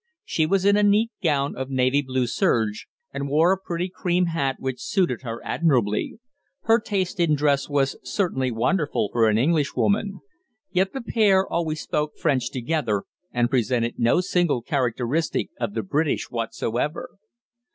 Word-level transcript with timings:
She 0.25 0.47
was 0.47 0.65
in 0.65 0.75
a 0.77 0.81
neat 0.81 1.11
gown 1.21 1.55
of 1.55 1.69
navy 1.69 2.01
blue 2.01 2.25
serge, 2.25 2.87
and 3.13 3.29
wore 3.29 3.51
a 3.51 3.55
pretty 3.61 3.87
cream 3.87 4.25
hat 4.25 4.55
which 4.57 4.81
suited 4.81 5.21
her 5.21 5.39
admirably. 5.45 6.15
Her 6.63 6.79
taste 6.79 7.19
in 7.19 7.35
dress 7.35 7.69
was 7.69 7.95
certainly 8.03 8.49
wonderful 8.49 9.09
for 9.11 9.29
an 9.29 9.37
Englishwoman. 9.37 10.21
Yet 10.71 10.93
the 10.93 11.01
pair 11.01 11.45
always 11.47 11.81
spoke 11.81 12.17
French 12.17 12.49
together, 12.49 13.03
and 13.31 13.51
presented 13.51 13.99
no 13.99 14.21
single 14.21 14.63
characteristic 14.63 15.49
of 15.59 15.75
the 15.75 15.83
British 15.83 16.31
whatsoever. 16.31 17.11